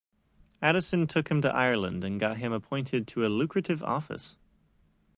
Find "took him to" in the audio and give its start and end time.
1.05-1.55